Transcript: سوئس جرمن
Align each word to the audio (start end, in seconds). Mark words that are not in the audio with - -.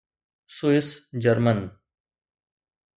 سوئس 0.57 0.89
جرمن 1.21 1.59